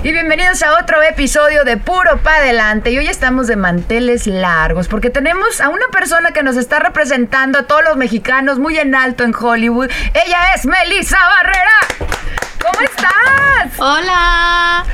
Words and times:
Y 0.00 0.12
bienvenidos 0.12 0.62
a 0.62 0.78
otro 0.78 1.02
episodio 1.02 1.64
de 1.64 1.76
Puro 1.76 2.18
Pa' 2.18 2.36
Adelante. 2.36 2.92
Y 2.92 2.98
hoy 2.98 3.08
estamos 3.08 3.48
de 3.48 3.56
manteles 3.56 4.28
largos 4.28 4.86
porque 4.86 5.10
tenemos 5.10 5.60
a 5.60 5.70
una 5.70 5.88
persona 5.90 6.30
que 6.30 6.44
nos 6.44 6.56
está 6.56 6.78
representando 6.78 7.58
a 7.58 7.62
todos 7.64 7.82
los 7.82 7.96
mexicanos 7.96 8.60
muy 8.60 8.78
en 8.78 8.94
alto 8.94 9.24
en 9.24 9.34
Hollywood. 9.34 9.90
Ella 10.14 10.54
es 10.54 10.66
Melissa 10.66 11.18
Barrera. 11.18 12.12
¿Cómo 12.62 12.80
estás? 12.80 13.78
Hola. 13.78 14.84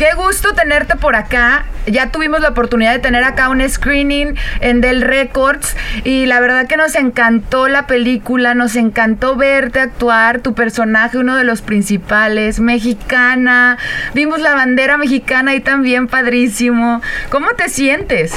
Qué 0.00 0.14
gusto 0.16 0.54
tenerte 0.54 0.96
por 0.96 1.14
acá. 1.14 1.66
Ya 1.86 2.10
tuvimos 2.10 2.40
la 2.40 2.48
oportunidad 2.48 2.92
de 2.92 3.00
tener 3.00 3.22
acá 3.22 3.50
un 3.50 3.60
screening 3.68 4.34
en 4.62 4.80
Del 4.80 5.02
Records 5.02 5.76
y 6.04 6.24
la 6.24 6.40
verdad 6.40 6.66
que 6.66 6.78
nos 6.78 6.94
encantó 6.94 7.68
la 7.68 7.86
película, 7.86 8.54
nos 8.54 8.76
encantó 8.76 9.36
verte 9.36 9.78
actuar, 9.78 10.40
tu 10.40 10.54
personaje, 10.54 11.18
uno 11.18 11.36
de 11.36 11.44
los 11.44 11.60
principales, 11.60 12.60
mexicana. 12.60 13.76
Vimos 14.14 14.40
la 14.40 14.54
bandera 14.54 14.96
mexicana 14.96 15.54
y 15.54 15.60
también 15.60 16.06
padrísimo. 16.06 17.02
¿Cómo 17.28 17.48
te 17.50 17.68
sientes? 17.68 18.32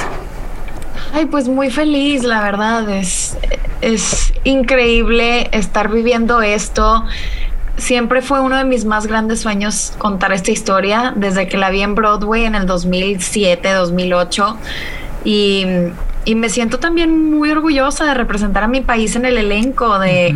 Ay, 1.14 1.24
pues 1.24 1.48
muy 1.48 1.70
feliz, 1.70 2.24
la 2.24 2.42
verdad. 2.42 2.86
Es, 2.90 3.38
es 3.80 4.34
increíble 4.44 5.48
estar 5.50 5.90
viviendo 5.90 6.42
esto 6.42 7.06
siempre 7.76 8.22
fue 8.22 8.40
uno 8.40 8.56
de 8.56 8.64
mis 8.64 8.84
más 8.84 9.06
grandes 9.06 9.40
sueños 9.40 9.92
contar 9.98 10.32
esta 10.32 10.50
historia 10.50 11.12
desde 11.16 11.48
que 11.48 11.56
la 11.56 11.70
vi 11.70 11.82
en 11.82 11.94
Broadway 11.94 12.44
en 12.44 12.54
el 12.54 12.66
2007, 12.66 13.72
2008 13.72 14.56
y, 15.24 15.66
y 16.24 16.34
me 16.34 16.48
siento 16.48 16.78
también 16.78 17.30
muy 17.30 17.50
orgullosa 17.50 18.04
de 18.04 18.14
representar 18.14 18.64
a 18.64 18.68
mi 18.68 18.80
país 18.80 19.16
en 19.16 19.24
el 19.24 19.36
elenco, 19.38 19.98
de, 19.98 20.34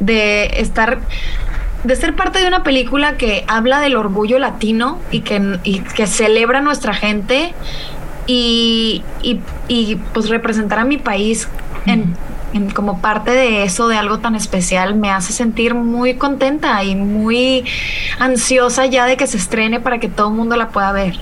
de 0.00 0.46
estar 0.60 1.00
de 1.84 1.94
ser 1.94 2.16
parte 2.16 2.40
de 2.40 2.48
una 2.48 2.64
película 2.64 3.16
que 3.16 3.44
habla 3.46 3.80
del 3.80 3.96
orgullo 3.96 4.38
latino 4.38 4.98
y 5.12 5.20
que, 5.20 5.58
y 5.62 5.80
que 5.80 6.06
celebra 6.06 6.58
a 6.58 6.62
nuestra 6.62 6.92
gente 6.92 7.54
y, 8.26 9.02
y, 9.22 9.40
y, 9.68 9.96
pues 10.12 10.28
representar 10.28 10.80
a 10.80 10.84
mi 10.84 10.98
país 10.98 11.48
en, 11.86 12.14
como 12.74 13.00
parte 13.00 13.30
de 13.30 13.64
eso, 13.64 13.88
de 13.88 13.96
algo 13.96 14.18
tan 14.18 14.34
especial, 14.34 14.94
me 14.94 15.10
hace 15.10 15.32
sentir 15.32 15.74
muy 15.74 16.14
contenta 16.14 16.82
y 16.84 16.96
muy 16.96 17.64
ansiosa 18.18 18.86
ya 18.86 19.06
de 19.06 19.16
que 19.16 19.26
se 19.26 19.36
estrene 19.36 19.80
para 19.80 19.98
que 19.98 20.08
todo 20.08 20.28
el 20.28 20.34
mundo 20.34 20.56
la 20.56 20.68
pueda 20.68 20.92
ver. 20.92 21.18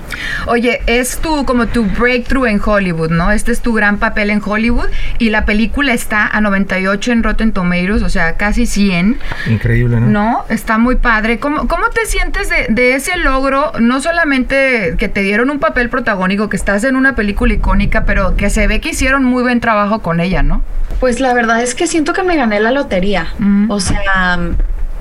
Oye, 0.47 0.81
es 0.87 1.19
tu 1.19 1.45
como 1.45 1.67
tu 1.67 1.83
breakthrough 1.85 2.47
en 2.47 2.61
Hollywood, 2.63 3.11
¿no? 3.11 3.31
Este 3.31 3.51
es 3.51 3.61
tu 3.61 3.73
gran 3.73 3.97
papel 3.97 4.29
en 4.29 4.41
Hollywood 4.43 4.87
y 5.19 5.29
la 5.29 5.45
película 5.45 5.93
está 5.93 6.27
a 6.27 6.41
98 6.41 7.11
en 7.11 7.23
Rotten 7.23 7.51
Tomatoes, 7.51 8.03
o 8.03 8.09
sea, 8.09 8.37
casi 8.37 8.65
100. 8.65 9.17
Increíble, 9.49 9.99
¿no? 9.99 10.07
No, 10.07 10.45
está 10.49 10.77
muy 10.77 10.95
padre. 10.95 11.39
¿Cómo, 11.39 11.67
cómo 11.67 11.89
te 11.89 12.05
sientes 12.05 12.49
de, 12.49 12.67
de 12.69 12.95
ese 12.95 13.17
logro? 13.17 13.71
No 13.79 14.01
solamente 14.01 14.95
que 14.97 15.09
te 15.09 15.21
dieron 15.21 15.49
un 15.49 15.59
papel 15.59 15.89
protagónico, 15.89 16.49
que 16.49 16.57
estás 16.57 16.83
en 16.83 16.95
una 16.95 17.15
película 17.15 17.53
icónica, 17.53 18.05
pero 18.05 18.35
que 18.35 18.49
se 18.49 18.67
ve 18.67 18.79
que 18.79 18.89
hicieron 18.89 19.23
muy 19.23 19.43
buen 19.43 19.59
trabajo 19.59 19.99
con 19.99 20.19
ella, 20.19 20.43
¿no? 20.43 20.63
Pues 20.99 21.16
la 21.19 21.33
verdad 21.33 21.61
es 21.61 21.75
que 21.75 21.87
siento 21.87 22.13
que 22.13 22.23
me 22.23 22.35
gané 22.35 22.59
la 22.59 22.71
lotería. 22.71 23.27
O 23.69 23.79
sea, 23.79 24.39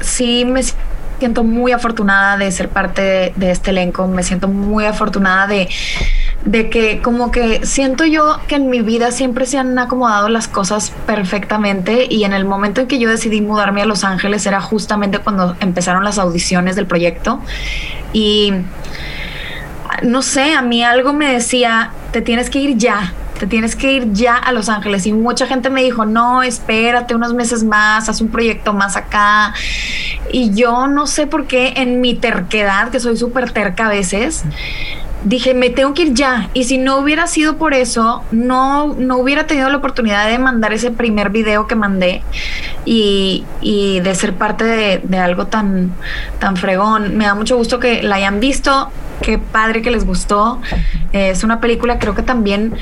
sí 0.00 0.44
me 0.44 0.62
siento 1.18 1.44
muy 1.44 1.72
afortunada 1.72 2.36
de 2.36 2.50
ser 2.52 2.68
parte 2.68 3.32
de, 3.34 3.50
este 3.50 3.70
elenco. 3.70 4.06
Me 4.06 4.22
siento 4.22 4.48
muy 4.48 4.84
afortunada 4.84 5.46
de, 5.46 5.68
de 6.44 6.68
que 6.68 7.00
como 7.00 7.30
que 7.30 7.64
siento 7.64 8.04
yo 8.04 8.40
que 8.46 8.56
en 8.56 8.68
mi 8.68 8.82
vida 8.82 9.10
siempre 9.10 9.46
se 9.46 9.58
han 9.58 9.78
acomodado 9.78 10.28
las 10.28 10.48
cosas 10.48 10.92
perfectamente 11.06 12.06
y 12.08 12.24
en 12.24 12.32
el 12.32 12.44
momento 12.44 12.82
en 12.82 12.86
que 12.86 12.98
yo 12.98 13.08
decidí 13.08 13.40
mudarme 13.40 13.82
a 13.82 13.86
Los 13.86 14.04
Ángeles 14.04 14.46
era 14.46 14.60
justamente 14.60 15.18
cuando 15.18 15.56
empezaron 15.60 16.04
las 16.04 16.18
audiciones 16.18 16.76
del 16.76 16.86
proyecto 16.86 17.40
y 18.12 18.52
no 20.02 20.22
sé, 20.22 20.52
a 20.52 20.62
mí 20.62 20.84
algo 20.84 21.12
me 21.12 21.32
decía, 21.32 21.90
te 22.12 22.20
tienes 22.20 22.50
que 22.50 22.58
ir 22.58 22.76
ya, 22.76 23.12
te 23.38 23.46
tienes 23.46 23.76
que 23.76 23.92
ir 23.92 24.12
ya 24.12 24.36
a 24.36 24.52
Los 24.52 24.68
Ángeles. 24.68 25.06
Y 25.06 25.12
mucha 25.12 25.46
gente 25.46 25.70
me 25.70 25.82
dijo, 25.82 26.04
no, 26.04 26.42
espérate 26.42 27.14
unos 27.14 27.34
meses 27.34 27.64
más, 27.64 28.08
haz 28.08 28.20
un 28.20 28.28
proyecto 28.28 28.72
más 28.72 28.96
acá. 28.96 29.54
Y 30.32 30.54
yo 30.54 30.86
no 30.86 31.06
sé 31.06 31.26
por 31.26 31.46
qué 31.46 31.74
en 31.76 32.00
mi 32.00 32.14
terquedad, 32.14 32.90
que 32.90 33.00
soy 33.00 33.16
súper 33.16 33.50
terca 33.52 33.86
a 33.86 33.88
veces, 33.90 34.44
dije, 35.24 35.54
me 35.54 35.70
tengo 35.70 35.94
que 35.94 36.02
ir 36.02 36.14
ya. 36.14 36.50
Y 36.54 36.64
si 36.64 36.78
no 36.78 36.98
hubiera 36.98 37.26
sido 37.26 37.56
por 37.56 37.74
eso, 37.74 38.22
no, 38.30 38.94
no 38.94 39.18
hubiera 39.18 39.46
tenido 39.46 39.68
la 39.68 39.76
oportunidad 39.76 40.28
de 40.28 40.38
mandar 40.38 40.72
ese 40.72 40.90
primer 40.90 41.30
video 41.30 41.66
que 41.66 41.74
mandé 41.74 42.22
y, 42.84 43.44
y 43.60 44.00
de 44.00 44.14
ser 44.14 44.34
parte 44.34 44.64
de, 44.64 45.00
de, 45.02 45.18
algo 45.18 45.46
tan, 45.46 45.92
tan 46.38 46.56
fregón. 46.56 47.16
Me 47.16 47.24
da 47.24 47.34
mucho 47.34 47.56
gusto 47.56 47.78
que 47.78 48.02
la 48.02 48.16
hayan 48.16 48.40
visto. 48.40 48.90
Qué 49.20 49.38
padre 49.38 49.82
que 49.82 49.90
les 49.90 50.06
gustó. 50.06 50.60
es 51.12 51.42
una 51.42 51.60
película, 51.60 51.98
creo 51.98 52.14
que 52.14 52.22
también 52.22 52.74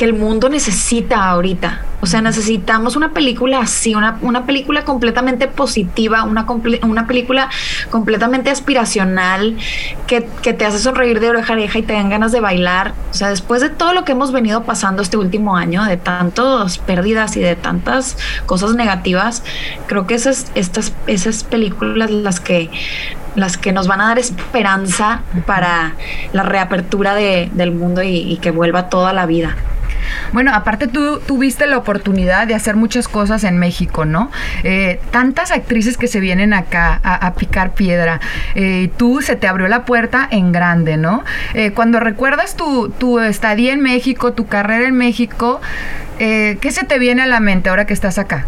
que 0.00 0.06
el 0.06 0.14
mundo 0.14 0.48
necesita 0.48 1.28
ahorita. 1.28 1.82
O 2.00 2.06
sea, 2.06 2.22
necesitamos 2.22 2.96
una 2.96 3.12
película 3.12 3.60
así, 3.60 3.94
una, 3.94 4.16
una 4.22 4.46
película 4.46 4.86
completamente 4.86 5.46
positiva, 5.46 6.24
una, 6.24 6.46
una 6.84 7.06
película 7.06 7.50
completamente 7.90 8.48
aspiracional, 8.48 9.58
que, 10.06 10.26
que, 10.40 10.54
te 10.54 10.64
hace 10.64 10.78
sonreír 10.78 11.20
de 11.20 11.28
oreja 11.28 11.52
a 11.52 11.56
oreja 11.56 11.78
y 11.80 11.82
te 11.82 11.92
dan 11.92 12.08
ganas 12.08 12.32
de 12.32 12.40
bailar. 12.40 12.94
O 13.10 13.14
sea, 13.14 13.28
después 13.28 13.60
de 13.60 13.68
todo 13.68 13.92
lo 13.92 14.06
que 14.06 14.12
hemos 14.12 14.32
venido 14.32 14.62
pasando 14.62 15.02
este 15.02 15.18
último 15.18 15.54
año, 15.54 15.84
de 15.84 15.98
tantas 15.98 16.78
pérdidas 16.78 17.36
y 17.36 17.40
de 17.40 17.54
tantas 17.54 18.16
cosas 18.46 18.74
negativas, 18.74 19.42
creo 19.86 20.06
que 20.06 20.14
esas, 20.14 20.50
estas, 20.54 20.94
esas 21.08 21.44
películas 21.44 22.10
las 22.10 22.40
que 22.40 22.70
las 23.34 23.58
que 23.58 23.72
nos 23.72 23.86
van 23.86 24.00
a 24.00 24.08
dar 24.08 24.18
esperanza 24.18 25.20
para 25.46 25.92
la 26.32 26.42
reapertura 26.42 27.14
de, 27.14 27.50
del 27.52 27.70
mundo 27.70 28.02
y, 28.02 28.16
y 28.16 28.38
que 28.38 28.50
vuelva 28.50 28.88
toda 28.88 29.12
la 29.12 29.26
vida. 29.26 29.56
Bueno, 30.32 30.52
aparte 30.54 30.86
tú 30.86 31.20
tuviste 31.26 31.66
la 31.66 31.78
oportunidad 31.78 32.46
de 32.46 32.54
hacer 32.54 32.76
muchas 32.76 33.08
cosas 33.08 33.44
en 33.44 33.58
México, 33.58 34.04
¿no? 34.04 34.30
Eh, 34.64 35.00
tantas 35.10 35.50
actrices 35.50 35.96
que 35.96 36.06
se 36.06 36.20
vienen 36.20 36.52
acá 36.52 37.00
a, 37.02 37.34
picar 37.34 37.74
piedra. 37.74 38.20
Eh, 38.54 38.90
tú 38.96 39.20
se 39.22 39.36
te 39.36 39.46
abrió 39.46 39.68
la 39.68 39.84
puerta 39.84 40.26
en 40.30 40.52
grande, 40.52 40.96
¿no? 40.96 41.24
Eh, 41.54 41.72
cuando 41.72 42.00
recuerdas 42.00 42.56
tu, 42.56 42.90
tu, 42.90 43.18
estadía 43.20 43.72
en 43.72 43.80
México, 43.80 44.32
tu 44.32 44.46
carrera 44.46 44.86
en 44.86 44.94
México, 44.94 45.60
¿qué 46.18 46.70
se 46.70 46.84
te 46.84 46.98
viene 46.98 47.22
a 47.22 47.26
la 47.26 47.40
mente 47.40 47.70
ahora 47.70 47.86
que 47.86 47.94
estás 47.94 48.18
acá? 48.18 48.46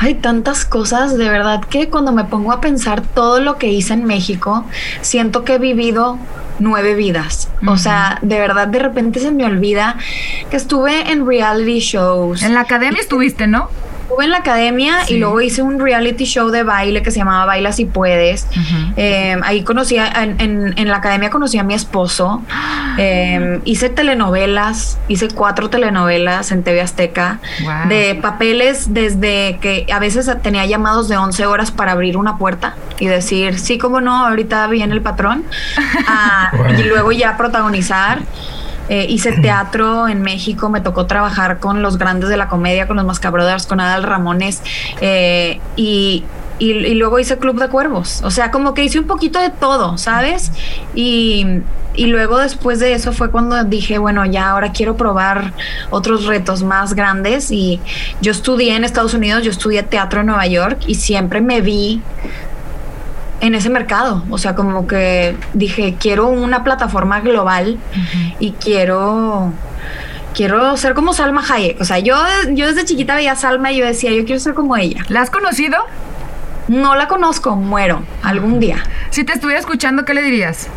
Hay 0.00 0.14
tantas 0.14 0.64
cosas, 0.64 1.18
de 1.18 1.28
verdad 1.28 1.60
que 1.64 1.88
cuando 1.88 2.12
me 2.12 2.24
pongo 2.24 2.52
a 2.52 2.60
pensar 2.60 3.00
todo 3.02 3.40
lo 3.40 3.58
que 3.58 3.66
hice 3.66 3.94
en 3.94 4.04
México, 4.04 4.64
siento 5.00 5.44
que 5.44 5.54
he 5.54 5.58
vivido 5.58 6.18
nueve 6.58 6.94
vidas. 6.94 7.48
O 7.66 7.76
sea, 7.76 8.18
de 8.22 8.38
verdad 8.38 8.68
de 8.68 8.78
repente 8.78 9.20
se 9.20 9.30
me 9.30 9.44
olvida 9.44 9.96
que 10.50 10.56
estuve 10.56 11.10
en 11.10 11.26
reality 11.26 11.80
shows. 11.80 12.42
En 12.42 12.54
la 12.54 12.60
academia 12.60 13.00
estuviste, 13.00 13.46
¿no? 13.46 13.68
Estuve 14.18 14.24
en 14.24 14.32
la 14.32 14.38
academia 14.38 14.98
y 15.06 15.18
luego 15.18 15.40
hice 15.40 15.62
un 15.62 15.78
reality 15.78 16.24
show 16.24 16.48
de 16.50 16.64
baile 16.64 17.04
que 17.04 17.12
se 17.12 17.18
llamaba 17.18 17.44
Baila 17.44 17.70
si 17.70 17.84
puedes. 17.84 18.48
eh, 18.96 19.36
ahí 19.44 19.62
conocí, 19.62 19.96
en, 19.96 20.40
en, 20.40 20.74
en, 20.76 20.88
la 20.88 20.96
academia 20.96 21.30
conocí 21.30 21.56
a 21.56 21.62
mi 21.62 21.74
esposo. 21.74 22.42
Eh, 23.00 23.60
hice 23.64 23.90
telenovelas, 23.90 24.98
hice 25.06 25.28
cuatro 25.28 25.70
telenovelas 25.70 26.50
en 26.50 26.64
TV 26.64 26.80
Azteca 26.80 27.38
wow. 27.62 27.88
de 27.88 28.18
papeles 28.20 28.92
desde 28.92 29.58
que 29.60 29.86
a 29.92 30.00
veces 30.00 30.28
tenía 30.42 30.66
llamados 30.66 31.08
de 31.08 31.16
11 31.16 31.46
horas 31.46 31.70
para 31.70 31.92
abrir 31.92 32.16
una 32.16 32.38
puerta 32.38 32.74
y 32.98 33.06
decir, 33.06 33.60
sí, 33.60 33.78
como 33.78 34.00
no, 34.00 34.26
ahorita 34.26 34.66
viene 34.66 34.94
el 34.94 35.00
patrón. 35.00 35.44
Ah, 36.08 36.50
wow. 36.56 36.66
Y 36.76 36.82
luego 36.82 37.12
ya 37.12 37.36
protagonizar. 37.36 38.22
Eh, 38.88 39.06
hice 39.08 39.32
teatro 39.32 40.08
en 40.08 40.22
México, 40.22 40.68
me 40.68 40.80
tocó 40.80 41.06
trabajar 41.06 41.58
con 41.58 41.82
los 41.82 41.98
grandes 41.98 42.30
de 42.30 42.36
la 42.36 42.48
comedia, 42.48 42.86
con 42.86 42.96
los 42.96 43.04
Mascabrothers, 43.04 43.66
con 43.66 43.80
Adal 43.80 44.02
Ramones 44.02 44.62
eh, 45.00 45.60
y, 45.76 46.24
y, 46.58 46.70
y, 46.70 46.94
luego 46.94 47.18
hice 47.18 47.38
Club 47.38 47.60
de 47.60 47.68
Cuervos. 47.68 48.22
O 48.24 48.30
sea, 48.30 48.50
como 48.50 48.74
que 48.74 48.84
hice 48.84 48.98
un 48.98 49.06
poquito 49.06 49.40
de 49.40 49.50
todo, 49.50 49.98
¿sabes? 49.98 50.52
Y, 50.94 51.62
y 51.98 52.06
luego 52.06 52.38
después 52.38 52.78
de 52.78 52.92
eso 52.92 53.12
fue 53.12 53.30
cuando 53.30 53.62
dije, 53.64 53.98
bueno, 53.98 54.24
ya 54.24 54.50
ahora 54.50 54.70
quiero 54.70 54.96
probar 54.96 55.52
otros 55.90 56.26
retos 56.26 56.62
más 56.62 56.94
grandes 56.94 57.50
y 57.50 57.80
yo 58.20 58.30
estudié 58.30 58.76
en 58.76 58.84
Estados 58.84 59.14
Unidos, 59.14 59.42
yo 59.42 59.50
estudié 59.50 59.82
teatro 59.82 60.20
en 60.20 60.26
Nueva 60.26 60.46
York 60.46 60.78
y 60.86 60.94
siempre 60.94 61.40
me 61.40 61.60
vi 61.60 62.00
en 63.40 63.54
ese 63.54 63.70
mercado. 63.70 64.24
O 64.30 64.38
sea, 64.38 64.54
como 64.54 64.86
que 64.86 65.36
dije, 65.54 65.96
quiero 65.98 66.28
una 66.28 66.64
plataforma 66.64 67.20
global 67.20 67.78
uh 67.78 67.98
-huh. 67.98 68.36
y 68.40 68.52
quiero 68.52 69.52
quiero 70.34 70.76
ser 70.76 70.94
como 70.94 71.12
Salma 71.12 71.42
Hayek. 71.48 71.80
O 71.80 71.84
sea, 71.84 71.98
yo, 71.98 72.16
yo 72.52 72.66
desde 72.68 72.84
chiquita 72.84 73.16
veía 73.16 73.32
a 73.32 73.36
Salma 73.36 73.72
y 73.72 73.78
yo 73.78 73.86
decía, 73.86 74.12
yo 74.12 74.24
quiero 74.24 74.40
ser 74.40 74.54
como 74.54 74.76
ella. 74.76 75.02
¿La 75.08 75.20
has 75.20 75.30
conocido? 75.30 75.76
No 76.68 76.94
la 76.94 77.08
conozco, 77.08 77.56
muero 77.56 78.02
algún 78.22 78.60
día. 78.60 78.76
Si 79.10 79.24
te 79.24 79.32
estuviera 79.32 79.58
escuchando, 79.58 80.04
¿qué 80.04 80.14
le 80.14 80.22
dirías? 80.22 80.68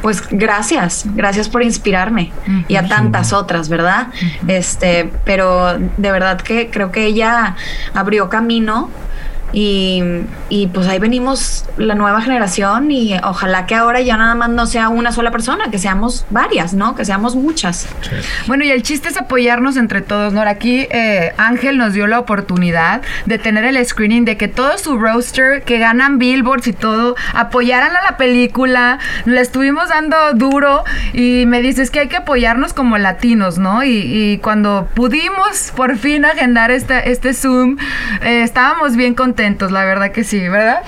Pues 0.00 0.22
gracias, 0.30 1.04
gracias 1.14 1.50
por 1.50 1.62
inspirarme 1.62 2.32
y 2.68 2.76
a 2.76 2.88
tantas 2.88 3.34
otras, 3.34 3.68
¿verdad? 3.68 4.06
Este, 4.48 5.12
pero 5.24 5.78
de 5.78 6.10
verdad 6.10 6.40
que 6.40 6.70
creo 6.70 6.90
que 6.90 7.04
ella 7.04 7.56
abrió 7.92 8.30
camino 8.30 8.88
y, 9.52 10.02
y, 10.48 10.68
pues 10.68 10.86
ahí 10.86 11.00
venimos 11.00 11.64
la 11.76 11.96
nueva 11.96 12.20
generación 12.20 12.90
y 12.90 13.16
ojalá 13.24 13.66
que 13.66 13.74
ahora 13.74 14.00
ya 14.00 14.16
nada 14.16 14.36
más 14.36 14.48
no 14.48 14.66
sea 14.66 14.88
una 14.88 15.10
sola 15.10 15.32
persona, 15.32 15.70
que 15.72 15.78
seamos 15.78 16.24
varias, 16.30 16.72
¿no? 16.72 16.94
Que 16.94 17.04
seamos 17.04 17.34
muchas. 17.34 17.88
Bueno, 18.46 18.64
y 18.64 18.70
el 18.70 18.82
chiste 18.82 19.08
es 19.08 19.16
apoyarnos 19.16 19.76
entre 19.76 20.02
todos, 20.02 20.32
¿no? 20.32 20.42
Aquí 20.42 20.86
eh, 20.90 21.32
Ángel 21.36 21.78
nos 21.78 21.94
dio 21.94 22.06
la 22.06 22.20
oportunidad 22.20 23.02
de 23.26 23.38
tener 23.38 23.64
el 23.64 23.84
screening, 23.84 24.24
de 24.24 24.36
que 24.36 24.46
todo 24.46 24.78
su 24.78 24.98
roster, 24.98 25.62
que 25.62 25.78
ganan 25.78 26.18
billboards 26.18 26.68
y 26.68 26.72
todo, 26.72 27.16
apoyaran 27.34 27.96
a 27.96 28.02
la 28.02 28.16
película. 28.16 28.98
Le 29.24 29.40
estuvimos 29.40 29.88
dando 29.88 30.16
duro 30.34 30.84
y 31.12 31.44
me 31.46 31.60
dices 31.60 31.90
que 31.90 32.00
hay 32.00 32.08
que 32.08 32.18
apoyarnos 32.18 32.72
como 32.72 32.98
latinos, 32.98 33.58
¿no? 33.58 33.82
Y, 33.84 34.38
cuando 34.42 34.88
pudimos 34.94 35.72
por 35.74 35.96
fin 35.96 36.24
agendar 36.24 36.70
este, 36.70 37.10
este 37.10 37.34
Zoom, 37.34 37.78
eh, 38.22 38.42
estábamos 38.42 38.96
bien 38.96 39.14
contentos 39.14 39.39
contentos, 39.40 39.72
la 39.72 39.86
verdad 39.86 40.12
que 40.12 40.22
sí, 40.22 40.48
¿verdad? 40.48 40.82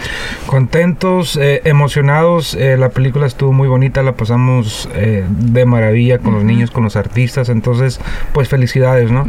Contentos, 0.44 1.38
eh, 1.40 1.62
emocionados. 1.64 2.54
Eh, 2.54 2.76
la 2.76 2.90
película 2.90 3.26
estuvo 3.26 3.50
muy 3.50 3.66
bonita, 3.66 4.02
la 4.02 4.12
pasamos 4.12 4.90
eh, 4.94 5.24
de 5.26 5.64
maravilla 5.64 6.18
con 6.18 6.34
los 6.34 6.44
niños, 6.44 6.70
con 6.70 6.84
los 6.84 6.96
artistas. 6.96 7.48
Entonces, 7.48 7.98
pues 8.34 8.50
felicidades, 8.50 9.10
¿no? 9.10 9.24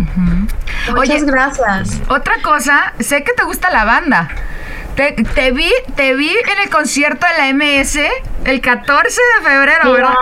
Muchas 0.93 1.23
gracias. 1.23 2.01
Otra 2.09 2.33
cosa, 2.43 2.93
sé 2.99 3.23
que 3.23 3.31
te 3.31 3.43
gusta 3.45 3.69
la 3.71 3.85
banda. 3.85 4.27
Te, 4.95 5.13
te, 5.35 5.51
vi, 5.51 5.71
te 5.95 6.15
vi 6.15 6.29
en 6.29 6.59
el 6.63 6.69
concierto 6.69 7.25
de 7.25 7.37
la 7.37 7.53
MS 7.53 7.99
el 8.45 8.61
14 8.61 9.03
de 9.09 9.49
febrero, 9.49 9.91
¿verdad? 9.91 10.13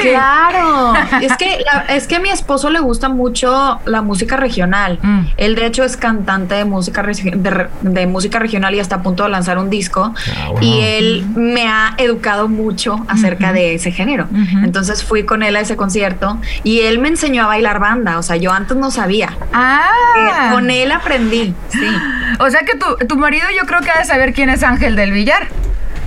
Claro, 0.00 0.94
claro. 0.94 0.94
es 1.20 1.36
que 1.36 1.58
es 1.88 2.06
que 2.06 2.16
a 2.16 2.20
mi 2.20 2.30
esposo 2.30 2.70
le 2.70 2.80
gusta 2.80 3.08
mucho 3.08 3.80
la 3.84 4.02
música 4.02 4.36
regional. 4.36 4.98
Mm. 5.02 5.20
Él 5.36 5.54
de 5.54 5.66
hecho 5.66 5.84
es 5.84 5.96
cantante 5.96 6.54
de 6.54 6.64
música 6.64 7.02
de, 7.02 8.06
música 8.06 8.38
regional 8.38 8.74
y 8.74 8.80
está 8.80 8.96
a 8.96 9.02
punto 9.02 9.24
de 9.24 9.30
lanzar 9.30 9.58
un 9.58 9.70
disco. 9.70 10.14
Ah, 10.36 10.52
y 10.60 10.80
él 10.80 11.26
me 11.34 11.68
ha 11.68 11.94
educado 11.98 12.48
mucho 12.48 13.04
acerca 13.08 13.52
de 13.52 13.74
ese 13.74 13.92
género. 13.92 14.28
Entonces 14.62 15.04
fui 15.04 15.24
con 15.24 15.42
él 15.42 15.56
a 15.56 15.60
ese 15.60 15.76
concierto 15.76 16.38
y 16.64 16.80
él 16.80 16.98
me 16.98 17.08
enseñó 17.08 17.44
a 17.44 17.46
bailar 17.46 17.78
banda. 17.78 18.18
O 18.18 18.22
sea, 18.22 18.36
yo 18.36 18.52
antes 18.52 18.76
no 18.76 18.90
sabía. 18.90 19.36
Ah. 19.52 19.90
Eh, 20.16 20.52
con 20.52 20.70
él 20.70 20.92
aprendí. 20.92 21.54
Sí. 21.68 21.96
O 22.38 22.50
sea 22.50 22.60
que 22.60 22.76
tu, 22.76 23.06
tu 23.06 23.16
marido 23.16 23.46
yo 23.58 23.66
creo 23.66 23.80
que 23.80 23.90
ha 23.90 23.98
de 23.98 24.04
saber 24.04 24.32
quién 24.32 24.50
es 24.50 24.62
Ángel 24.62 24.96
del 24.96 25.12
Villar. 25.12 25.48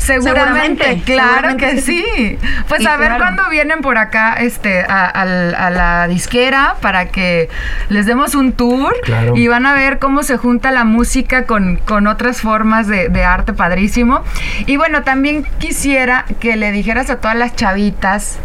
Seguramente, 0.02 1.02
claro 1.06 1.58
que 1.58 1.80
sí. 1.80 2.38
Pues 2.68 2.86
a 2.88 2.98
ver 2.98 3.18
cuándo 3.18 3.44
vienen 3.50 3.82
por 3.82 3.98
acá 3.98 4.34
este, 4.34 4.82
a, 4.82 5.26
la 5.26 6.08
disquera 6.08 6.76
para 6.82 7.10
que 7.10 7.50
les 7.90 8.06
demos 8.08 8.34
un 8.34 8.54
tour 8.54 8.96
y 9.36 9.48
van 9.48 9.66
a 9.66 9.74
ver 9.74 10.00
cómo 10.00 10.24
se 10.24 10.38
junta 10.38 10.72
la 10.72 10.86
música 10.86 11.46
con, 11.46 11.78
con 11.78 12.08
otras 12.08 12.42
formas 12.42 12.88
de, 12.88 13.10
de, 13.10 13.24
arte 13.24 13.54
padrísimo. 13.54 14.24
Y 14.66 14.78
bueno, 14.78 15.04
también 15.04 15.46
quisiera 15.60 16.26
que 16.40 16.56
le 16.56 16.72
dijeras 16.72 17.10
a 17.12 17.18
todas 17.18 17.38
las 17.38 17.56
chavitas 17.56 18.40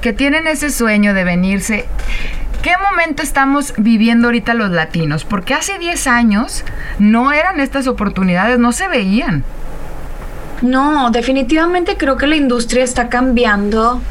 que 0.00 0.12
tienen 0.12 0.46
ese 0.46 0.70
sueño 0.70 1.12
de 1.12 1.24
venirse. 1.24 1.86
¿Qué 2.62 2.72
momento 2.90 3.22
estamos 3.22 3.72
viviendo 3.78 4.28
ahorita 4.28 4.52
los 4.52 4.70
latinos? 4.70 5.24
Porque 5.24 5.54
hace 5.54 5.78
10 5.78 6.06
años 6.06 6.64
no 6.98 7.32
eran 7.32 7.58
estas 7.58 7.86
oportunidades, 7.86 8.58
no 8.58 8.72
se 8.72 8.86
veían. 8.86 9.44
No, 10.60 11.10
definitivamente 11.10 11.96
creo 11.96 12.18
que 12.18 12.26
la 12.26 12.36
industria 12.36 12.84
está 12.84 13.08
cambiando 13.08 14.02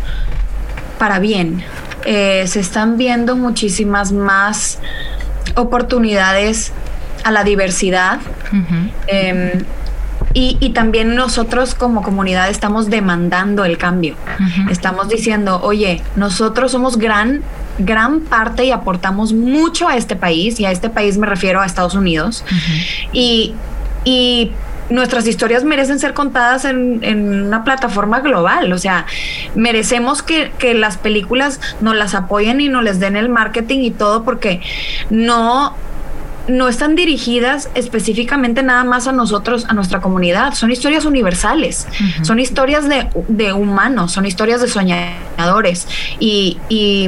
para 0.97 1.19
bien. 1.19 1.63
Eh, 2.05 2.45
se 2.47 2.59
están 2.59 2.97
viendo 2.97 3.35
muchísimas 3.35 4.11
más 4.11 4.79
oportunidades 5.55 6.73
a 7.23 7.31
la 7.31 7.43
diversidad. 7.43 8.19
Em, 9.05 9.63
y, 10.33 10.69
también 10.69 11.15
nosotros 11.15 11.75
como 11.75 12.01
comunidad 12.01 12.49
estamos 12.49 12.89
demandando 12.89 13.65
el 13.65 13.77
cambio. 13.77 14.15
Estamos 14.69 15.09
diciendo, 15.09 15.59
oye, 15.61 16.01
nosotros 16.15 16.71
somos 16.71 16.97
gran, 16.97 17.41
gran 17.79 18.21
parte 18.21 18.65
y 18.65 18.71
aportamos 18.71 19.33
mucho 19.33 19.87
a 19.87 19.97
este 19.97 20.15
país, 20.15 20.59
y 20.59 20.65
a 20.65 20.71
este 20.71 20.89
país 20.89 21.17
me 21.17 21.27
refiero 21.27 21.61
a 21.61 21.65
Estados 21.65 21.95
Unidos. 21.95 22.43
y, 23.11 23.53
y 24.05 24.51
nuestras 24.89 25.27
historias 25.27 25.63
merecen 25.63 25.99
ser 25.99 26.13
contadas 26.13 26.65
en, 26.65 27.45
una 27.45 27.63
plataforma 27.63 28.19
global. 28.19 28.73
O 28.73 28.77
sea, 28.77 29.05
merecemos 29.55 30.23
que, 30.23 30.49
las 30.73 30.97
películas 30.97 31.59
nos 31.81 31.95
las 31.95 32.15
apoyen 32.15 32.61
y 32.61 32.69
nos 32.69 32.83
les 32.83 32.99
den 32.99 33.15
el 33.15 33.29
marketing 33.29 33.79
y 33.79 33.91
todo 33.91 34.23
porque 34.23 34.61
no 35.09 35.75
no 36.47 36.67
están 36.67 36.95
dirigidas 36.95 37.69
específicamente 37.75 38.63
nada 38.63 38.83
más 38.83 39.05
a 39.05 39.11
nosotros, 39.11 39.65
a 39.69 39.73
nuestra 39.73 40.01
comunidad. 40.01 40.55
Son 40.55 40.71
historias 40.71 41.05
universales, 41.05 41.87
son 42.23 42.39
historias 42.39 42.85
de, 42.89 43.53
humanos, 43.53 44.13
son 44.13 44.25
historias 44.25 44.59
de 44.59 44.67
soñadores. 44.67 45.87
Y, 46.19 46.57
y, 46.67 47.07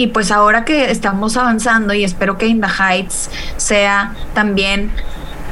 y, 0.00 0.06
pues 0.08 0.30
ahora 0.30 0.64
que 0.64 0.90
estamos 0.90 1.36
avanzando 1.36 1.92
y 1.92 2.04
espero 2.04 2.38
que 2.38 2.46
In 2.46 2.60
the 2.60 2.68
Heights 2.68 3.30
sea 3.56 4.14
también 4.34 4.90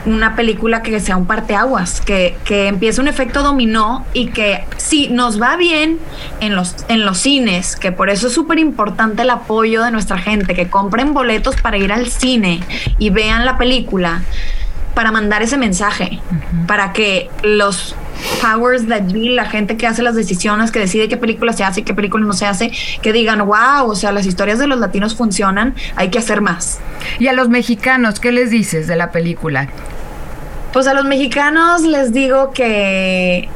una 0.06 0.36
película 0.36 0.82
que 0.82 1.00
sea 1.00 1.16
un 1.16 1.26
parteaguas, 1.26 2.00
que, 2.00 2.36
que 2.44 2.68
empiece 2.68 3.00
un 3.00 3.08
efecto 3.08 3.42
dominó 3.42 4.06
y 4.14 4.28
que 4.28 4.64
si 4.76 5.08
nos 5.08 5.40
va 5.40 5.56
bien 5.56 5.98
en 6.40 6.54
los, 6.54 6.76
en 6.88 7.04
los 7.04 7.18
cines, 7.18 7.76
que 7.76 7.92
por 7.92 8.08
eso 8.08 8.28
es 8.28 8.32
súper 8.32 8.58
importante 8.58 9.22
el 9.22 9.30
apoyo 9.30 9.82
de 9.82 9.90
nuestra 9.90 10.18
gente, 10.18 10.54
que 10.54 10.68
compren 10.68 11.12
boletos 11.12 11.60
para 11.60 11.76
ir 11.76 11.92
al 11.92 12.06
cine 12.06 12.60
y 12.98 13.10
vean 13.10 13.44
la 13.44 13.58
película, 13.58 14.22
para 14.94 15.12
mandar 15.12 15.42
ese 15.42 15.58
mensaje, 15.58 16.20
para 16.66 16.92
que 16.92 17.28
los 17.42 17.94
powers 18.40 18.86
de 18.86 18.94
allí, 18.94 19.28
la 19.30 19.46
gente 19.46 19.76
que 19.76 19.86
hace 19.86 20.02
las 20.02 20.14
decisiones, 20.14 20.70
que 20.70 20.78
decide 20.78 21.08
qué 21.08 21.16
película 21.16 21.52
se 21.52 21.64
hace 21.64 21.80
y 21.80 21.84
qué 21.84 21.94
película 21.94 22.24
no 22.24 22.32
se 22.32 22.46
hace, 22.46 22.72
que 23.02 23.12
digan, 23.12 23.44
wow, 23.44 23.88
o 23.88 23.94
sea, 23.94 24.12
las 24.12 24.26
historias 24.26 24.58
de 24.58 24.66
los 24.66 24.78
latinos 24.78 25.14
funcionan, 25.14 25.74
hay 25.96 26.10
que 26.10 26.18
hacer 26.18 26.40
más. 26.40 26.78
Y 27.18 27.28
a 27.28 27.32
los 27.32 27.48
mexicanos, 27.48 28.20
¿qué 28.20 28.32
les 28.32 28.50
dices 28.50 28.86
de 28.86 28.96
la 28.96 29.10
película? 29.10 29.68
Pues 30.72 30.86
a 30.86 30.94
los 30.94 31.04
mexicanos 31.04 31.82
les 31.82 32.12
digo 32.12 32.52
que 32.52 33.48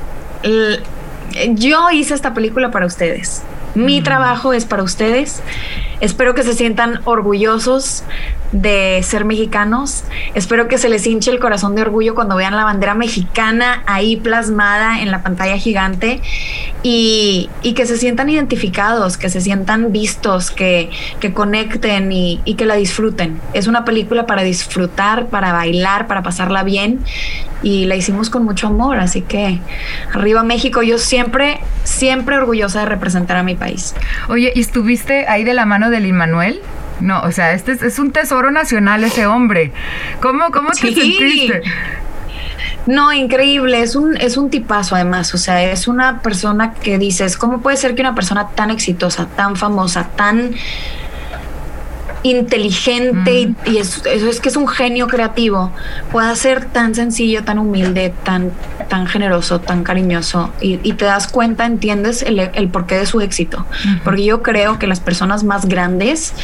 yo 1.51 1.91
hice 1.91 2.15
esta 2.15 2.35
película 2.35 2.71
para 2.71 2.87
ustedes. 2.87 3.43
Mi 3.75 4.01
mm. 4.01 4.05
trabajo 4.05 4.53
es 4.53 4.65
para 4.65 4.83
ustedes. 4.83 5.43
Espero 6.03 6.35
que 6.35 6.43
se 6.43 6.55
sientan 6.55 7.01
orgullosos 7.05 8.03
de 8.51 9.01
ser 9.05 9.25
mexicanos. 9.25 10.03
Espero 10.35 10.67
que 10.67 10.77
se 10.77 10.89
les 10.89 11.07
hinche 11.07 11.31
el 11.31 11.39
corazón 11.39 11.77
de 11.77 11.83
orgullo 11.83 12.17
cuando 12.17 12.35
vean 12.35 12.57
la 12.57 12.65
bandera 12.65 12.95
mexicana 12.95 13.85
ahí 13.87 14.17
plasmada 14.17 15.01
en 15.01 15.13
la 15.13 15.23
pantalla 15.23 15.57
gigante 15.59 16.21
y, 16.83 17.49
que 17.77 17.87
se 17.87 17.97
sientan 17.97 18.29
identificados, 18.29 19.17
que 19.17 19.31
se 19.31 19.41
sientan 19.41 19.93
vistos, 19.93 20.51
que, 20.51 20.91
conecten 21.33 22.11
y, 22.11 22.41
y 22.45 22.55
que 22.55 22.67
la 22.67 22.75
disfruten. 22.75 23.41
Es 23.55 23.69
una 23.69 23.85
película 23.85 24.27
para 24.27 24.43
disfrutar, 24.43 25.29
para 25.29 25.53
bailar, 25.53 26.09
para 26.09 26.25
pasarla 26.25 26.65
bien 26.65 26.99
y 27.63 27.87
la 27.87 27.95
hicimos 27.95 28.29
con 28.29 28.45
mucho 28.45 28.67
amor. 28.67 28.99
Así 28.99 29.23
que 29.23 29.61
arriba 30.13 30.43
México, 30.43 30.83
yo 30.83 30.99
siempre, 30.99 31.61
siempre 31.85 32.37
orgullosa 32.37 32.81
de 32.81 32.87
representar 32.87 33.37
a 33.37 33.43
mi 33.43 33.55
país. 33.55 33.95
Oye, 34.29 34.53
¿y 34.55 34.61
estuviste 34.61 35.27
ahí 35.29 35.45
de 35.45 35.55
la 35.55 35.65
mano 35.65 35.91
de 35.93 36.01
Lin 36.01 36.17
Manuel? 36.17 36.61
No, 37.01 37.21
o 37.23 37.33
sea, 37.33 37.53
este 37.53 37.73
es, 37.73 37.99
un 37.99 38.13
tesoro 38.13 38.51
nacional 38.51 39.03
ese 39.05 39.27
hombre. 39.27 39.73
¿Cómo, 40.21 40.51
cómo 40.51 40.71
te 40.71 40.93
sentiste? 40.93 41.63
No, 42.87 43.13
increíble, 43.13 43.81
es 43.81 43.95
un, 43.95 44.17
es 44.17 44.37
un 44.37 44.51
tipazo 44.51 44.97
además, 44.97 45.35
o 45.35 45.39
sea, 45.39 45.63
es 45.71 45.87
una 45.87 46.21
persona 46.21 46.75
que 46.75 46.99
dices, 46.99 47.37
¿cómo 47.37 47.61
puede 47.61 47.77
ser 47.77 47.95
que 47.95 48.03
una 48.03 48.15
persona 48.15 48.49
tan 48.49 48.71
exitosa, 48.71 49.27
tan 49.37 49.55
famosa, 49.55 50.09
tan 50.17 50.55
inteligente 52.25 53.55
y, 53.67 53.77
eso 53.79 54.03
es 54.07 54.41
que 54.41 54.49
es 54.49 54.57
un 54.57 54.69
genio 54.69 55.07
creativo, 55.07 55.71
pueda 56.11 56.35
ser 56.35 56.65
tan 56.67 56.95
sencillo, 56.95 57.45
tan 57.45 57.59
humilde, 57.59 58.13
tan, 58.25 58.51
tan 58.89 59.07
generoso, 59.07 59.61
tan 59.61 59.85
cariñoso 59.85 60.53
y, 60.61 60.77
te 60.93 61.05
das 61.05 61.27
cuenta, 61.27 61.65
entiendes 61.67 62.23
el, 62.23 62.39
el 62.39 62.69
porqué 62.69 62.97
de 62.97 63.07
su 63.07 63.21
éxito. 63.21 63.67
Porque 64.05 64.25
yo 64.25 64.43
creo 64.43 64.79
que 64.79 64.87
las 64.87 65.01
personas 65.01 65.43
más 65.45 65.67
grandes 65.67 66.35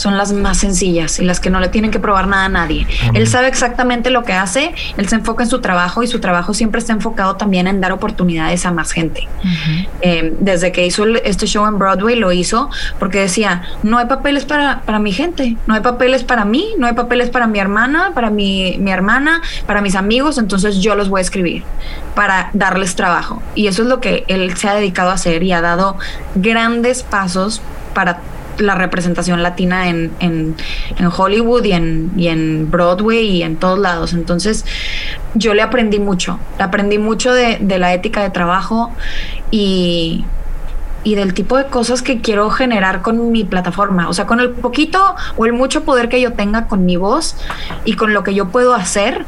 son 0.00 0.16
las 0.16 0.32
más 0.32 0.58
sencillas 0.58 1.18
y 1.18 1.24
las 1.24 1.40
que 1.40 1.50
no 1.50 1.60
le 1.60 1.68
tienen 1.68 1.90
que 1.90 1.98
probar 1.98 2.26
nada 2.26 2.46
a 2.46 2.48
nadie. 2.48 2.86
Él 3.12 3.26
sabe 3.26 3.48
exactamente 3.48 4.10
lo 4.10 4.24
que 4.24 4.32
hace, 4.32 4.74
él 4.96 5.08
se 5.08 5.16
enfoca 5.16 5.44
en 5.44 5.50
su 5.50 5.60
trabajo 5.60 6.02
y 6.02 6.06
su 6.06 6.20
trabajo 6.20 6.54
siempre 6.54 6.78
está 6.78 6.94
enfocado 6.94 7.36
también 7.36 7.66
en 7.66 7.80
dar 7.80 7.92
oportunidades 7.92 8.64
a 8.64 8.72
más 8.72 8.92
gente. 8.92 9.28
Eh, 10.00 10.34
desde 10.40 10.72
que 10.72 10.86
hizo 10.86 11.04
este 11.04 11.46
show 11.46 11.66
en 11.66 11.78
Broadway 11.78 12.16
lo 12.16 12.32
hizo 12.32 12.70
porque 12.98 13.20
decía, 13.20 13.62
no 13.82 13.98
hay 13.98 14.06
papeles 14.06 14.44
para, 14.46 14.80
para 14.82 14.98
mi 14.98 15.12
gente, 15.12 15.56
no 15.66 15.74
hay 15.74 15.80
papeles 15.80 16.24
para 16.24 16.44
mí, 16.44 16.68
no 16.78 16.86
hay 16.86 16.94
papeles 16.94 17.28
para 17.28 17.46
mi 17.46 17.58
hermana, 17.58 18.12
para 18.14 18.30
mi, 18.30 18.76
mi 18.78 18.90
hermana, 18.90 19.42
para 19.66 19.82
mis 19.82 19.96
amigos, 19.96 20.38
entonces 20.38 20.78
yo 20.78 20.94
los 20.94 21.10
voy 21.10 21.18
a 21.18 21.22
escribir 21.22 21.62
para 22.14 22.50
darles 22.52 22.96
trabajo. 22.96 23.42
Y 23.54 23.66
eso 23.66 23.82
es 23.82 23.88
lo 23.88 24.00
que 24.00 24.24
él 24.28 24.56
se 24.56 24.68
ha 24.68 24.74
dedicado 24.74 25.10
a 25.10 25.14
hacer 25.14 25.42
y 25.42 25.52
ha 25.52 25.60
dado 25.60 25.96
grandes 26.34 27.02
pasos 27.02 27.62
para 27.94 28.20
la 28.58 28.74
representación 28.74 29.42
latina 29.42 29.88
en, 29.88 30.12
en, 30.20 30.54
Hollywood 31.16 31.64
y 31.64 31.72
en, 31.72 32.12
y 32.16 32.28
en 32.28 32.70
Broadway 32.70 33.26
y 33.26 33.42
en 33.42 33.56
todos 33.56 33.78
lados. 33.78 34.12
Entonces 34.12 34.64
yo 35.34 35.54
le 35.54 35.62
aprendí 35.62 35.98
mucho, 35.98 36.38
le 36.58 36.64
aprendí 36.64 36.98
mucho 36.98 37.32
de, 37.32 37.58
de 37.60 37.78
la 37.78 37.94
ética 37.94 38.22
de 38.22 38.30
trabajo 38.30 38.92
y, 39.50 40.24
y 41.02 41.14
del 41.14 41.34
tipo 41.34 41.56
de 41.56 41.66
cosas 41.66 42.02
que 42.02 42.20
quiero 42.20 42.50
generar 42.50 43.02
con 43.02 43.32
mi 43.32 43.44
plataforma. 43.44 44.08
O 44.08 44.14
sea, 44.14 44.26
con 44.26 44.40
el 44.40 44.50
poquito 44.50 45.14
o 45.36 45.46
el 45.46 45.52
mucho 45.52 45.84
poder 45.84 46.08
que 46.08 46.20
yo 46.20 46.34
tenga 46.34 46.66
con 46.66 46.84
mi 46.84 46.96
voz 46.96 47.36
y 47.84 47.94
con 47.94 48.12
lo 48.12 48.22
que 48.24 48.34
yo 48.34 48.48
puedo 48.48 48.74
hacer, 48.74 49.24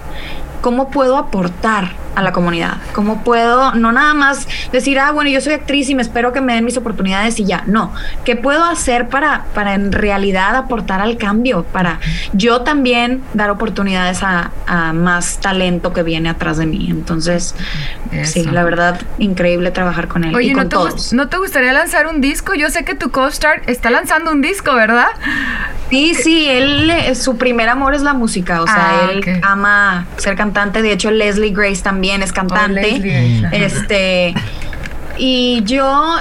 cómo 0.61 0.91
puedo 0.91 1.17
aportar 1.17 1.93
a 2.15 2.23
la 2.23 2.33
comunidad, 2.33 2.77
cómo 2.93 3.23
puedo 3.25 3.75
no 3.75 3.93
nada 3.93 4.15
más 4.15 4.47
decir, 4.71 4.99
ah, 4.99 5.11
bueno, 5.13 5.31
yo 5.31 5.41
soy 5.41 5.55
actriz 5.55 5.89
y 5.89 5.95
me 5.95 6.03
espero 6.03 6.33
que 6.33 6.41
me 6.41 6.55
den 6.55 6.65
mis 6.65 6.77
oportunidades 6.77 7.39
y 7.41 7.45
ya, 7.45 7.65
no, 7.67 7.93
¿qué 8.25 8.37
puedo 8.37 8.65
hacer 8.65 9.09
para, 9.09 9.45
para 9.55 9.75
en 9.75 9.93
realidad 9.93 10.57
aportar 10.57 11.01
al 11.01 11.17
cambio, 11.17 11.65
para 11.65 12.01
yo 12.33 12.63
también 12.63 13.23
dar 13.35 13.51
oportunidades 13.51 14.23
a, 14.23 14.51
más 14.95 15.39
talento 15.39 15.93
que 15.93 16.03
viene 16.03 16.29
atrás 16.29 16.59
de 16.59 16.67
mí? 16.67 16.89
Entonces, 16.91 17.55
sí, 18.25 18.45
la 18.45 18.65
verdad, 18.65 19.01
increíble 19.19 19.71
trabajar 19.71 20.09
con 20.09 20.25
él. 20.25 20.41
y 20.41 20.53
con 20.53 20.69
¿no, 20.69 20.89
te, 20.89 21.17
¿no 21.17 21.29
te 21.29 21.37
gustaría 21.39 21.73
lanzar 21.73 22.07
un 22.07 22.21
disco? 22.21 22.55
Yo 22.55 22.71
sé 22.71 22.85
que 22.85 22.95
tu 22.95 23.11
co-star 23.11 23.63
está 23.67 23.91
lanzando 23.91 24.33
un 24.33 24.43
disco, 24.43 24.75
¿verdad? 24.75 25.09
Sí, 25.91 26.15
sí, 26.15 26.49
él, 26.49 26.91
eh, 26.91 27.15
su 27.15 27.37
primer 27.37 27.69
amor 27.69 27.95
es 27.95 28.03
la 28.03 28.15
música, 28.15 28.63
o 28.63 28.67
sea, 28.67 29.01
ah, 29.03 29.11
él 29.11 29.41
ama 29.43 30.07
ser 30.17 30.37
cantante, 30.37 30.81
de 30.81 30.93
hecho 30.93 31.11
Leslie 31.11 31.51
Grace 31.51 31.83
también 31.83 32.02
es 32.11 32.33
cantante, 32.33 33.43
oh, 33.45 33.49
este... 33.53 34.35
Y 35.19 35.63
yo 35.65 36.17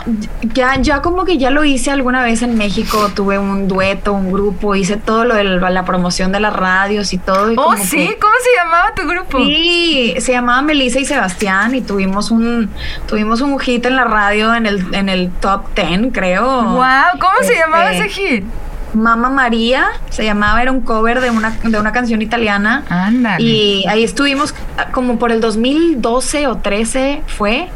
ya, 0.54 0.76
ya 0.82 1.02
como 1.02 1.24
que 1.24 1.38
ya 1.38 1.50
lo 1.50 1.64
hice 1.64 1.92
alguna 1.92 2.24
vez 2.24 2.42
en 2.42 2.58
México, 2.58 3.10
tuve 3.16 3.40
un 3.40 3.68
dueto, 3.68 4.14
un 4.14 4.32
grupo, 4.32 4.76
hice 4.76 4.98
todo 4.98 5.24
lo 5.24 5.36
de 5.36 5.44
la 5.44 5.86
promoción 5.86 6.32
de 6.32 6.40
las 6.40 6.54
radios 6.54 7.14
y 7.14 7.18
todo. 7.18 7.54
oh, 7.56 7.78
sí, 7.78 8.16
¿cómo 8.20 8.34
se 8.44 8.64
llamaba 8.64 8.94
tu 8.94 9.08
grupo? 9.08 9.38
Sí, 9.40 10.14
se 10.20 10.34
llamaba 10.34 10.62
Melissa 10.62 11.00
y 11.00 11.06
Sebastián 11.06 11.74
y 11.74 11.82
tuvimos 11.82 12.32
un, 12.32 12.70
tuvimos 13.08 13.42
un 13.42 13.58
hit 13.60 13.86
en 13.86 13.96
la 13.96 14.04
radio 14.04 14.54
en 14.54 14.66
el, 14.66 14.94
en 14.94 15.08
el 15.10 15.32
top 15.32 15.74
10, 15.74 16.12
creo. 16.12 16.64
Wow, 16.64 17.20
¿cómo 17.20 17.36
se 17.44 17.56
llamaba 17.56 17.94
este, 17.94 18.06
ese 18.06 18.10
hit? 18.10 18.46
Mama 18.94 19.30
María, 19.30 19.88
se 20.10 20.24
llamaba, 20.24 20.62
era 20.62 20.72
un 20.72 20.82
cover 20.82 21.22
de 21.22 21.30
una, 21.30 21.52
de 21.64 21.80
una 21.80 21.92
canción 21.92 22.22
italiana. 22.22 22.84
Ándale. 22.90 23.44
Y 23.44 23.86
ahí 23.88 24.04
estuvimos 24.04 24.54
como 24.92 25.18
por 25.20 25.32
el 25.32 25.42
2012 25.42 26.48
o 26.48 26.58
13 26.58 27.24
fue. 27.28 27.70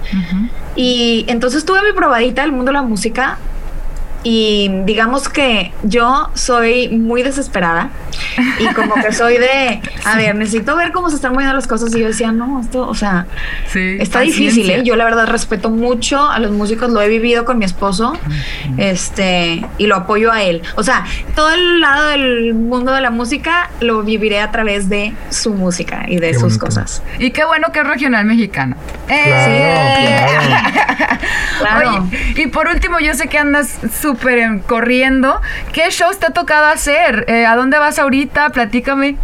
Y 0.76 1.26
entonces 1.28 1.66
tuve 1.66 1.82
mi 1.84 1.94
probadita 1.94 2.42
del 2.42 2.52
mundo 2.52 2.72
de 2.72 2.74
la 2.74 2.82
música 2.82 3.38
y 4.28 4.72
digamos 4.86 5.30
que 5.30 5.72
yo 5.84 6.32
soy 6.34 6.90
muy 6.90 7.22
desesperada 7.22 7.92
y 8.58 8.66
como 8.74 8.96
que 8.96 9.14
soy 9.14 9.38
de, 9.38 9.80
a 10.04 10.18
ver, 10.18 10.34
necesito 10.34 10.76
ver 10.76 10.92
cómo 10.92 11.12
se 11.12 11.18
están 11.18 11.34
moviendo 11.34 11.54
las 11.54 11.68
cosas 11.68 11.96
y 11.96 12.00
yo 12.00 12.08
decía, 12.08 12.32
no, 12.32 12.60
esto, 12.60 12.88
o 12.88 12.96
sea, 12.96 13.28
está 13.76 14.22
difícil, 14.22 14.68
¿eh? 14.72 14.82
Yo 14.84 14.96
la 14.96 15.04
verdad 15.04 15.28
respeto 15.28 15.70
mucho 15.70 16.28
a 16.28 16.40
los 16.40 16.50
músicos, 16.50 16.90
lo 16.90 17.04
he 17.04 17.08
vivido 17.08 17.46
con 17.46 17.60
mi 17.60 17.66
esposo, 17.66 18.18
este, 18.78 19.64
y 19.78 19.86
lo 19.86 19.96
apoyo 19.96 20.32
a 20.32 20.42
él. 20.42 20.64
O 20.76 20.82
sea, 20.82 21.06
todo 21.36 21.52
el 21.52 21.80
lado 21.80 22.08
del 22.10 22.56
mundo 22.56 22.94
de 22.94 23.02
la 23.02 23.12
música 23.12 23.70
lo 23.80 24.02
viviré 24.02 24.40
a 24.40 24.50
través 24.50 24.90
de 24.90 25.14
su 25.30 25.54
música 25.54 26.06
y 26.08 26.18
de 26.18 26.34
sus 26.34 26.58
cosas. 26.58 27.04
Y 27.20 27.30
qué 27.30 27.46
bueno 27.46 27.68
que 27.72 27.82
es 27.82 27.88
regional 27.88 28.26
mexicano. 28.26 28.76
¡Eh! 29.10 30.28
Claro, 31.60 32.08
y 32.36 32.48
por 32.48 32.68
último, 32.68 33.00
yo 33.00 33.14
sé 33.14 33.28
que 33.28 33.38
andas 33.38 33.80
súper 34.00 34.62
corriendo. 34.68 35.42
¿Qué 35.72 35.90
shows 35.90 36.20
te 36.20 36.28
ha 36.28 36.30
tocado 36.32 36.68
hacer? 36.68 37.26
Eh, 37.28 37.46
¿A 37.46 37.56
dónde 37.56 37.78
vas 37.78 37.98
ahorita? 37.98 38.50
Platícame. 38.50 39.16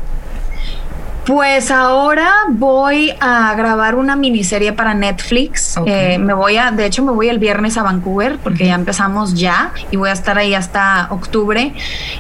Pues 1.26 1.70
ahora 1.70 2.32
voy 2.50 3.14
a 3.20 3.54
grabar 3.54 3.94
una 3.94 4.16
miniserie 4.16 4.74
para 4.74 4.96
Netflix. 4.96 5.78
Eh, 5.86 6.18
me 6.18 6.34
voy 6.34 6.58
a, 6.58 6.72
de 6.72 6.88
hecho, 6.88 7.04
me 7.04 7.12
voy 7.12 7.30
el 7.30 7.38
viernes 7.38 7.78
a 7.78 7.84
Vancouver 7.84 8.40
porque 8.40 8.66
ya 8.66 8.74
empezamos 8.74 9.36
ya 9.36 9.72
y 9.92 9.98
voy 9.98 10.10
a 10.10 10.14
estar 10.14 10.40
ahí 10.40 10.56
hasta 10.56 11.08
octubre. 11.12 11.74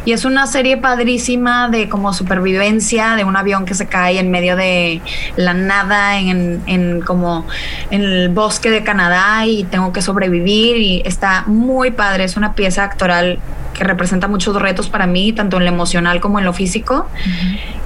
Y 0.06 0.12
es 0.12 0.24
una 0.24 0.46
serie 0.46 0.78
padrísima 0.78 1.68
de 1.68 1.90
como 1.90 2.14
supervivencia 2.14 3.16
de 3.16 3.24
un 3.24 3.36
avión 3.36 3.66
que 3.66 3.74
se 3.74 3.88
cae 3.88 4.20
en 4.20 4.30
medio 4.30 4.56
de 4.56 5.02
la 5.36 5.56
nada 5.56 6.20
en, 6.20 6.62
en 6.68 7.02
como 7.02 7.48
en 7.90 8.04
el 8.04 8.30
bosque 8.30 8.70
de 8.70 8.84
Canadá 8.84 9.48
y 9.48 9.64
tengo 9.64 9.92
que 9.94 10.04
sobrevivir 10.04 10.78
y 10.78 11.02
está 11.06 11.44
muy 11.48 11.90
padre. 11.90 12.26
Es 12.26 12.38
una 12.38 12.54
pieza 12.54 12.84
actoral 12.84 13.40
que 13.74 13.84
representa 13.84 14.28
muchos 14.28 14.62
retos 14.62 14.90
para 14.90 15.08
mí, 15.08 15.34
tanto 15.34 15.58
en 15.58 15.66
lo 15.66 15.72
emocional 15.72 16.20
como 16.22 16.38
en 16.38 16.46
lo 16.46 16.54
físico. 16.54 17.08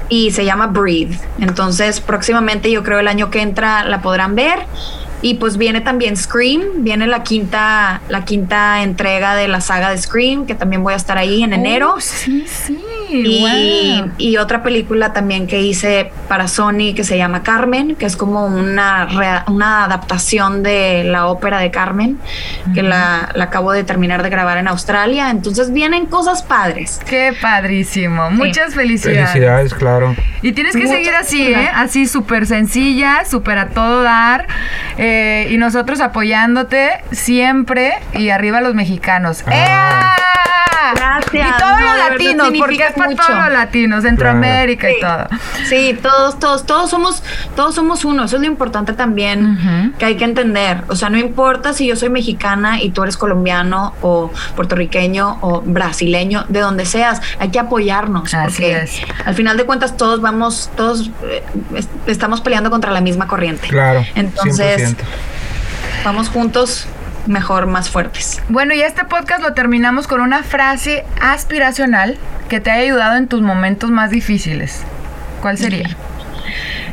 Y 0.09 0.31
se 0.31 0.45
llama 0.45 0.67
Breathe. 0.67 1.17
Entonces, 1.39 1.99
próximamente, 1.99 2.71
yo 2.71 2.83
creo 2.83 2.99
el 2.99 3.07
año 3.07 3.29
que 3.29 3.41
entra 3.41 3.83
la 3.83 4.01
podrán 4.01 4.35
ver. 4.35 4.59
Y 5.21 5.35
pues 5.35 5.57
viene 5.57 5.81
también 5.81 6.17
Scream, 6.17 6.83
viene 6.83 7.07
la 7.07 7.23
quinta, 7.23 8.01
la 8.09 8.25
quinta 8.25 8.83
entrega 8.83 9.35
de 9.35 9.47
la 9.47 9.61
saga 9.61 9.89
de 9.89 9.97
Scream, 9.97 10.45
que 10.45 10.53
también 10.53 10.83
voy 10.83 10.93
a 10.93 10.97
estar 10.97 11.17
ahí 11.17 11.41
en 11.41 11.53
enero. 11.53 11.95
Oh, 11.97 11.99
sí, 12.01 12.45
sí. 12.47 12.77
Y, 13.09 14.03
y, 14.17 14.37
otra 14.37 14.63
película 14.63 15.13
también 15.13 15.47
que 15.47 15.61
hice 15.61 16.11
para 16.27 16.47
Sony 16.47 16.93
que 16.95 17.03
se 17.03 17.17
llama 17.17 17.43
Carmen, 17.43 17.95
que 17.95 18.05
es 18.05 18.17
como 18.17 18.45
una, 18.45 19.07
una 19.47 19.85
adaptación 19.85 20.63
de 20.63 21.03
la 21.03 21.27
ópera 21.27 21.59
de 21.59 21.71
Carmen, 21.71 22.17
que 22.73 22.81
la, 22.81 23.29
la, 23.33 23.45
acabo 23.45 23.71
de 23.71 23.83
terminar 23.83 24.23
de 24.23 24.29
grabar 24.29 24.57
en 24.57 24.67
Australia. 24.67 25.29
Entonces 25.29 25.71
vienen 25.71 26.05
cosas 26.05 26.43
padres. 26.43 26.99
Qué 27.05 27.33
padrísimo. 27.39 28.31
Muchas 28.31 28.73
felicidades. 28.73 29.31
Felicidades, 29.31 29.73
claro. 29.73 30.15
Y 30.41 30.53
tienes 30.53 30.75
que 30.75 30.87
seguir 30.87 31.13
así, 31.13 31.53
¿eh? 31.53 31.69
Así 31.73 32.07
súper 32.07 32.45
sencilla, 32.45 33.25
súper 33.25 33.57
a 33.57 33.69
todo 33.69 34.03
dar. 34.03 34.47
Eh, 34.97 35.47
y 35.49 35.57
nosotros 35.57 35.99
apoyándote 36.01 36.91
siempre 37.11 37.93
y 38.13 38.29
arriba 38.29 38.61
los 38.61 38.75
mexicanos. 38.75 39.43
Ah. 39.47 40.15
Gracias. 40.93 41.47
Y 41.47 41.59
todos 41.59 41.81
los 41.81 41.97
latinos, 41.97 42.47
porque 42.57 42.83
es 42.83 42.93
para 42.93 43.15
todos 43.15 43.29
los 43.29 43.51
latinos, 43.51 44.03
Centroamérica 44.03 44.89
y 44.91 44.99
todo. 44.99 45.27
Sí, 45.67 45.97
todos, 46.01 46.39
todos, 46.39 46.65
todos 46.65 46.89
somos, 46.89 47.23
todos 47.55 47.75
somos 47.75 48.05
uno. 48.05 48.25
Eso 48.25 48.35
es 48.35 48.41
lo 48.41 48.47
importante 48.47 48.93
también 48.93 49.93
que 49.97 50.05
hay 50.05 50.15
que 50.15 50.25
entender. 50.25 50.83
O 50.87 50.95
sea, 50.95 51.09
no 51.09 51.17
importa 51.17 51.73
si 51.73 51.87
yo 51.87 51.95
soy 51.95 52.09
mexicana 52.09 52.81
y 52.81 52.91
tú 52.91 53.03
eres 53.03 53.17
colombiano 53.17 53.93
o 54.01 54.31
puertorriqueño 54.55 55.39
o 55.41 55.61
brasileño, 55.61 56.45
de 56.49 56.59
donde 56.59 56.85
seas, 56.85 57.21
hay 57.39 57.49
que 57.49 57.59
apoyarnos. 57.59 58.33
Así 58.33 58.65
es. 58.65 59.01
Al 59.25 59.35
final 59.35 59.57
de 59.57 59.65
cuentas, 59.65 59.97
todos 59.97 60.21
vamos, 60.21 60.69
todos 60.75 61.09
eh, 61.23 61.43
estamos 62.07 62.41
peleando 62.41 62.69
contra 62.69 62.91
la 62.91 63.01
misma 63.01 63.27
corriente. 63.27 63.67
Claro. 63.67 64.05
Entonces, 64.15 64.95
vamos 66.03 66.29
juntos 66.29 66.87
mejor, 67.27 67.65
más 67.67 67.89
fuertes. 67.89 68.41
Bueno, 68.49 68.73
y 68.73 68.81
este 68.81 69.03
podcast 69.05 69.41
lo 69.41 69.53
terminamos 69.53 70.07
con 70.07 70.21
una 70.21 70.43
frase 70.43 71.05
aspiracional 71.21 72.17
que 72.49 72.59
te 72.59 72.71
haya 72.71 72.83
ayudado 72.83 73.17
en 73.17 73.27
tus 73.27 73.41
momentos 73.41 73.91
más 73.91 74.09
difíciles. 74.09 74.83
¿Cuál 75.41 75.57
sería? 75.57 75.95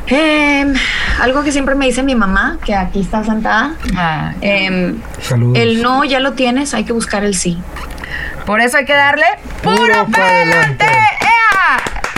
Em, 0.07 0.75
algo 1.21 1.43
que 1.43 1.53
siempre 1.53 1.75
me 1.75 1.87
dice 1.87 2.03
mi 2.03 2.15
mamá, 2.15 2.59
que 2.65 2.75
aquí 2.75 3.01
está 3.01 3.25
sentada. 3.25 3.75
Ah, 3.97 4.33
em, 4.41 5.01
el 5.55 5.83
no 5.83 6.05
ya 6.05 6.21
lo 6.21 6.33
tienes, 6.33 6.75
hay 6.75 6.85
que 6.85 6.93
buscar 6.93 7.25
el 7.25 7.35
sí. 7.35 7.59
Por 8.45 8.61
eso 8.61 8.77
hay 8.77 8.85
que 8.85 8.95
darle 8.95 9.27
puro, 9.63 10.07
para 10.11 10.29
adelante. 10.29 10.87